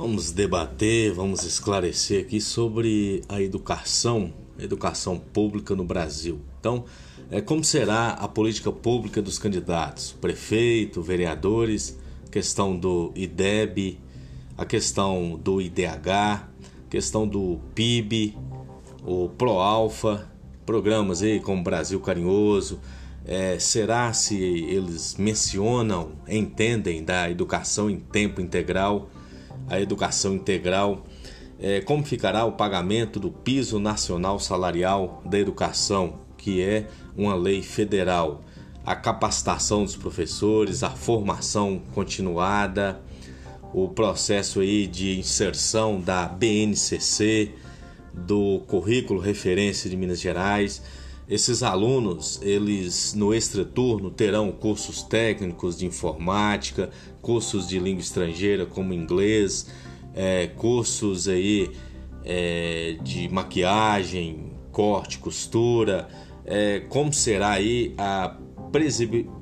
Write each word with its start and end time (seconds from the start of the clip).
Vamos 0.00 0.32
debater, 0.32 1.12
vamos 1.12 1.44
esclarecer 1.44 2.22
aqui 2.22 2.40
sobre 2.40 3.20
a 3.28 3.38
educação, 3.38 4.32
educação 4.58 5.18
pública 5.18 5.74
no 5.74 5.84
Brasil. 5.84 6.40
Então, 6.58 6.86
é, 7.30 7.42
como 7.42 7.62
será 7.62 8.12
a 8.12 8.26
política 8.26 8.72
pública 8.72 9.20
dos 9.20 9.38
candidatos, 9.38 10.16
prefeito, 10.18 11.02
vereadores, 11.02 11.98
questão 12.30 12.74
do 12.74 13.12
IDEB, 13.14 14.00
a 14.56 14.64
questão 14.64 15.38
do 15.38 15.60
IDH, 15.60 16.48
questão 16.88 17.28
do 17.28 17.60
PIB, 17.74 18.38
o 19.04 19.28
ProAlfa, 19.28 20.32
programas 20.64 21.20
aí 21.20 21.40
como 21.40 21.62
Brasil 21.62 22.00
Carinhoso. 22.00 22.80
É, 23.26 23.58
será 23.58 24.14
se 24.14 24.42
eles 24.42 25.16
mencionam, 25.18 26.12
entendem 26.26 27.04
da 27.04 27.30
educação 27.30 27.90
em 27.90 27.98
tempo 27.98 28.40
integral? 28.40 29.10
A 29.70 29.80
educação 29.80 30.34
integral, 30.34 31.06
é, 31.58 31.80
como 31.80 32.04
ficará 32.04 32.44
o 32.44 32.52
pagamento 32.52 33.20
do 33.20 33.30
piso 33.30 33.78
nacional 33.78 34.38
salarial 34.40 35.22
da 35.24 35.38
educação, 35.38 36.20
que 36.36 36.60
é 36.60 36.88
uma 37.16 37.34
lei 37.34 37.62
federal, 37.62 38.42
a 38.84 38.96
capacitação 38.96 39.84
dos 39.84 39.94
professores, 39.94 40.82
a 40.82 40.90
formação 40.90 41.80
continuada, 41.94 43.00
o 43.72 43.88
processo 43.88 44.60
aí 44.60 44.86
de 44.86 45.18
inserção 45.18 46.00
da 46.00 46.26
BNCC, 46.26 47.54
do 48.12 48.60
currículo 48.66 49.20
referência 49.20 49.88
de 49.88 49.96
Minas 49.96 50.20
Gerais. 50.20 50.82
Esses 51.30 51.62
alunos, 51.62 52.40
eles 52.42 53.14
no 53.14 53.32
extraturno 53.32 54.10
terão 54.10 54.50
cursos 54.50 55.00
técnicos 55.04 55.78
de 55.78 55.86
informática, 55.86 56.90
cursos 57.22 57.68
de 57.68 57.78
língua 57.78 58.00
estrangeira 58.00 58.66
como 58.66 58.92
inglês, 58.92 59.68
é, 60.12 60.48
cursos 60.48 61.28
aí 61.28 61.70
é, 62.24 62.96
de 63.00 63.28
maquiagem, 63.28 64.54
corte, 64.72 65.18
costura, 65.18 66.08
é, 66.44 66.80
como 66.88 67.12
será 67.12 67.50
aí 67.50 67.94
a 67.96 68.36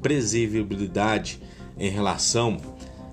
previsibilidade 0.03 1.41
em 1.79 1.89
relação 1.89 2.59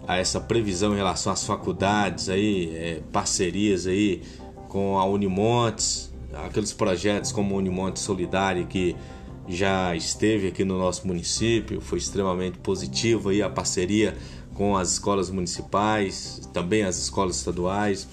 a 0.06 0.18
essa 0.18 0.42
previsão 0.42 0.92
em 0.92 0.98
relação 0.98 1.32
às 1.32 1.46
faculdades 1.46 2.28
aí, 2.28 2.76
é, 2.76 3.02
parcerias 3.10 3.88
aí 3.88 4.22
com 4.68 5.00
a 5.00 5.06
Unimontes, 5.06 6.14
aqueles 6.44 6.74
projetos 6.74 7.32
como 7.32 7.56
o 7.56 7.58
Unimonte 7.58 8.00
Solidário 8.00 8.66
que 8.68 8.96
já 9.48 9.96
esteve 9.96 10.48
aqui 10.48 10.64
no 10.64 10.78
nosso 10.78 11.06
município, 11.06 11.80
foi 11.80 12.00
extremamente 12.00 12.58
positivo 12.58 13.30
aí 13.30 13.42
a 13.42 13.50
parceria 13.50 14.18
com 14.56 14.76
as 14.76 14.94
escolas 14.94 15.30
municipais, 15.30 16.50
também 16.54 16.84
as 16.84 16.98
escolas 16.98 17.36
estaduais. 17.36 18.08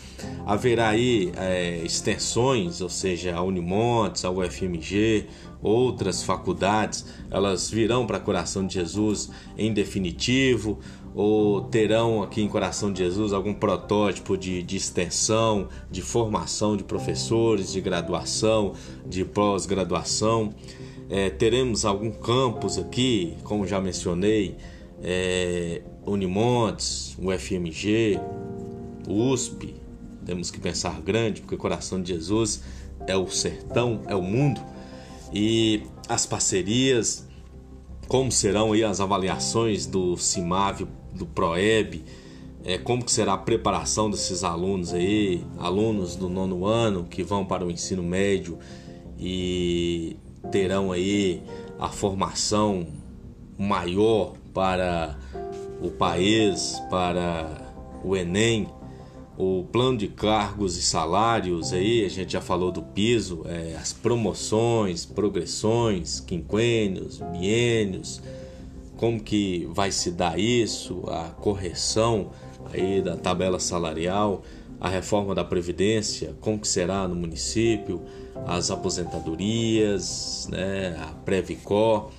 Haverá 0.45 0.89
aí 0.89 1.33
é, 1.37 1.79
extensões, 1.85 2.81
ou 2.81 2.89
seja, 2.89 3.35
a 3.35 3.43
Unimontes, 3.43 4.25
a 4.25 4.31
UFMG, 4.31 5.29
outras 5.63 6.25
faculdades, 6.25 7.07
elas 7.31 7.71
virão 7.71 8.05
para 8.05 8.19
Coração 8.19 8.67
de 8.67 8.75
Jesus 8.75 9.31
em 9.57 9.73
definitivo, 9.73 10.81
ou 11.15 11.61
terão 11.63 12.23
aqui 12.23 12.43
em 12.43 12.49
Coração 12.49 12.93
de 12.93 13.01
Jesus 13.01 13.33
algum 13.33 13.53
protótipo 13.53 14.37
de, 14.37 14.63
de 14.63 14.77
extensão, 14.77 15.69
de 15.91 16.01
formação 16.01 16.77
de 16.77 16.85
professores, 16.85 17.73
de 17.73 17.81
graduação, 17.81 18.73
de 19.07 19.25
pós-graduação. 19.25 20.55
É, 21.11 21.29
teremos 21.29 21.85
algum 21.85 22.11
campus 22.11 22.79
aqui, 22.79 23.37
como 23.45 23.67
já 23.67 23.81
mencionei, 23.81 24.57
é, 25.03 25.83
Unimontes, 26.07 27.17
UFMG, 27.19 28.19
USP. 29.07 29.75
Temos 30.25 30.51
que 30.51 30.59
pensar 30.59 31.01
grande, 31.03 31.43
porque 31.43 31.57
Coração 31.57 32.01
de 32.01 32.15
Jesus 32.15 32.63
é 33.07 33.17
o 33.17 33.29
sertão, 33.29 34.01
é 34.07 34.15
o 34.15 34.23
mundo. 34.23 34.61
E 35.33 35.83
as 36.09 36.25
parcerias, 36.25 37.29
como 38.09 38.33
serão 38.33 38.73
aí 38.73 38.83
as 38.83 39.01
avaliações 39.01 39.85
do 39.85 40.17
CIMAV 40.17 40.87
do 41.15 41.27
PROEB, 41.27 42.05
é, 42.65 42.79
como 42.79 43.05
que 43.05 43.11
será 43.11 43.35
a 43.35 43.39
preparação 43.39 44.11
desses 44.11 44.45
alunos 44.45 44.95
aí, 44.95 45.45
alunos 45.59 46.17
do 46.17 46.29
nono 46.29 46.65
ano 46.65 47.05
que 47.05 47.23
vão 47.23 47.45
para 47.45 47.65
o 47.65 47.71
ensino 47.71 48.03
médio 48.03 48.59
e 49.19 50.17
terão 50.51 50.93
aí 50.93 51.43
a 51.79 51.89
formação 51.89 52.87
maior 53.59 54.35
para 54.55 55.19
o 55.81 55.91
país, 55.91 56.81
para 56.89 57.75
o 58.05 58.17
Enem, 58.17 58.69
o 59.37 59.65
plano 59.73 59.97
de 59.97 60.09
cargos 60.09 60.77
e 60.77 60.83
salários 60.83 61.73
aí, 61.73 62.05
a 62.05 62.09
gente 62.09 62.33
já 62.33 62.41
falou 62.41 62.71
do 62.71 62.83
piso, 62.83 63.43
é, 63.47 63.75
as 63.77 63.93
promoções, 63.93 65.05
progressões, 65.05 66.21
quinquênios, 66.21 67.19
biênios, 67.33 68.21
como 69.03 69.21
que 69.21 69.69
vai 69.73 69.91
se 69.91 70.13
dar 70.13 70.39
isso, 70.39 71.03
a 71.09 71.25
correção 71.31 72.31
aí 72.73 73.03
da 73.03 73.17
tabela 73.17 73.59
salarial, 73.59 74.45
a 74.81 74.89
reforma 74.89 75.35
da 75.35 75.43
previdência, 75.43 76.37
como 76.41 76.61
que 76.61 76.69
será 76.69 77.09
no 77.09 77.17
município, 77.17 78.01
as 78.47 78.71
aposentadorias, 78.71 80.47
né, 80.53 80.97
a 81.03 81.07
Previcor, 81.25 82.13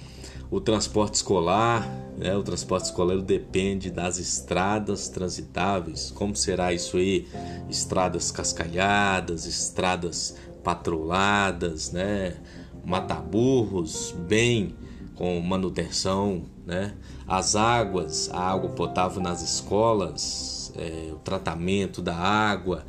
o 0.52 0.60
transporte 0.60 1.14
escolar, 1.14 1.90
né, 2.18 2.36
o 2.36 2.44
transporte 2.44 2.84
escolar 2.84 3.22
depende 3.22 3.90
das 3.90 4.18
estradas 4.18 5.08
transitáveis, 5.08 6.12
como 6.12 6.36
será 6.36 6.74
isso 6.74 6.98
aí, 6.98 7.26
estradas 7.70 8.30
cascalhadas, 8.30 9.46
estradas 9.46 10.36
patroladas, 10.62 11.94
né, 11.94 12.36
mataburros 12.84 14.14
bem 14.28 14.76
com 15.16 15.40
manutenção, 15.40 16.46
né? 16.66 16.96
As 17.28 17.56
águas, 17.56 18.30
a 18.32 18.40
água 18.40 18.70
potável 18.72 19.22
nas 19.22 19.42
escolas, 19.42 20.74
é, 20.76 21.12
o 21.12 21.18
tratamento 21.18 22.02
da 22.02 22.16
água, 22.16 22.86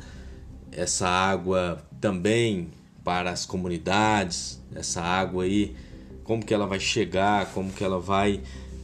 essa 0.71 1.07
água 1.07 1.83
também 2.01 2.69
para 3.03 3.31
as 3.31 3.45
comunidades, 3.45 4.61
essa 4.73 5.01
água 5.01 5.43
aí, 5.43 5.75
como 6.23 6.43
que 6.43 6.53
ela 6.53 6.65
vai 6.65 6.79
chegar, 6.79 7.53
como 7.53 7.71
que 7.71 7.83
ela 7.83 7.99
vai 7.99 8.41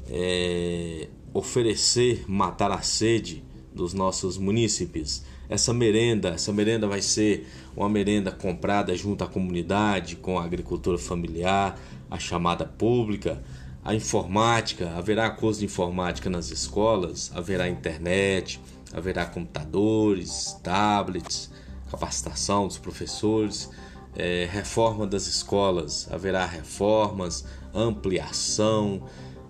é, 0.10 1.08
oferecer, 1.34 2.26
matar 2.28 2.72
a 2.72 2.82
sede 2.82 3.44
dos 3.74 3.94
nossos 3.94 4.38
munícipes. 4.38 5.24
Essa 5.52 5.74
merenda, 5.74 6.30
essa 6.30 6.54
merenda 6.54 6.88
vai 6.88 7.02
ser 7.02 7.46
uma 7.76 7.90
merenda 7.90 8.32
comprada 8.32 8.96
junto 8.96 9.22
à 9.22 9.28
comunidade, 9.28 10.16
com 10.16 10.40
a 10.40 10.46
agricultura 10.46 10.98
familiar, 10.98 11.78
a 12.10 12.18
chamada 12.18 12.64
pública, 12.64 13.44
a 13.84 13.94
informática, 13.94 14.92
haverá 14.92 15.30
curso 15.30 15.60
de 15.60 15.66
informática 15.66 16.30
nas 16.30 16.52
escolas, 16.52 17.34
haverá 17.36 17.68
internet, 17.68 18.62
haverá 18.94 19.26
computadores, 19.26 20.58
tablets, 20.64 21.52
capacitação 21.92 22.66
dos 22.66 22.78
professores, 22.78 23.70
é, 24.16 24.48
reforma 24.50 25.06
das 25.06 25.28
escolas, 25.28 26.08
haverá 26.10 26.46
reformas, 26.46 27.44
ampliação, 27.74 29.04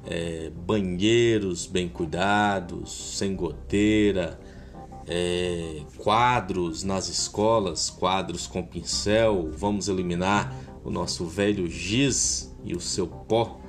é, 0.07 0.49
banheiros 0.65 1.67
bem 1.67 1.87
cuidados, 1.87 3.17
sem 3.19 3.35
goteira, 3.35 4.39
é, 5.13 5.81
quadros 5.97 6.83
nas 6.83 7.09
escolas, 7.09 7.89
quadros 7.89 8.47
com 8.47 8.63
pincel, 8.63 9.51
vamos 9.51 9.89
eliminar 9.89 10.55
o 10.85 10.89
nosso 10.89 11.25
velho 11.25 11.67
giz 11.67 12.55
e 12.63 12.73
o 12.73 12.79
seu 12.79 13.05
pó 13.07 13.59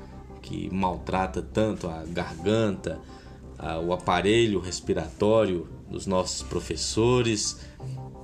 que 0.41 0.72
maltrata 0.72 1.42
tanto 1.42 1.89
a 1.89 2.04
garganta, 2.06 3.00
a, 3.59 3.80
o 3.80 3.92
aparelho 3.92 4.60
respiratório 4.60 5.68
dos 5.91 6.06
nossos 6.06 6.44
professores. 6.44 7.59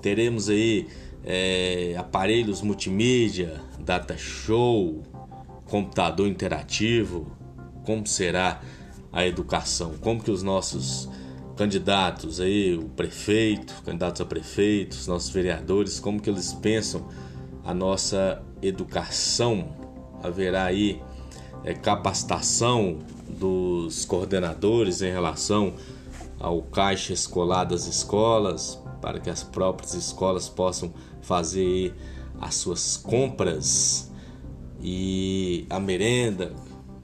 Teremos 0.01 0.49
aí 0.49 0.87
é, 1.25 1.97
aparelhos 1.99 2.63
multimídia, 2.63 3.61
data 3.81 4.17
show, 4.17 5.03
computador 5.65 6.29
interativo. 6.29 7.27
Como 7.85 8.07
será 8.07 8.61
a 9.13 9.27
educação? 9.27 9.95
Como 10.01 10.23
que 10.23 10.31
os 10.31 10.45
nossos 10.45 11.09
candidatos 11.59 12.39
aí, 12.39 12.77
o 12.77 12.85
prefeito, 12.85 13.75
candidatos 13.85 14.21
a 14.21 14.25
prefeito, 14.25 14.93
os 14.93 15.09
nossos 15.09 15.31
vereadores, 15.31 15.99
como 15.99 16.23
que 16.23 16.31
eles 16.31 16.53
pensam 16.53 17.09
a 17.65 17.75
nossa 17.75 18.41
educação? 18.63 19.77
Haverá 20.23 20.67
aí 20.67 21.03
é, 21.65 21.75
capacitação 21.75 23.01
dos 23.29 24.05
coordenadores 24.05 25.03
em 25.03 25.11
relação 25.11 25.75
ao 26.39 26.63
caixa 26.63 27.13
escolar 27.13 27.65
das 27.65 27.87
escolas, 27.87 28.81
para 29.03 29.19
que 29.19 29.29
as 29.29 29.43
próprias 29.43 29.95
escolas 29.95 30.49
possam 30.49 30.95
fazer 31.21 31.93
as 32.41 32.55
suas 32.55 32.97
compras 32.97 34.13
e 34.81 35.67
a 35.69 35.81
merenda, 35.81 36.53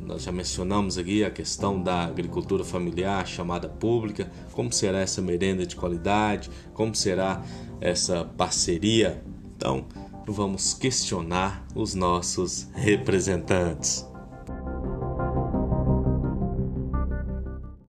nós 0.01 0.23
já 0.23 0.33
mencionamos 0.33 0.99
aqui 0.99 1.25
a 1.25 1.31
questão 1.31 1.83
da 1.83 2.05
agricultura 2.05 2.65
familiar 2.65 3.27
chamada 3.27 3.69
pública, 3.69 4.31
como 4.53 4.73
será 4.73 5.01
essa 5.01 5.23
merenda 5.23 5.67
de 5.67 5.77
qualidade, 5.77 6.51
como 6.73 6.95
será 6.95 7.43
essa 7.81 8.25
parceria. 8.25 9.23
Então, 9.57 9.87
vamos 10.27 10.75
questionar 10.75 11.67
os 11.75 11.95
nossos 11.95 12.69
representantes. 12.75 14.07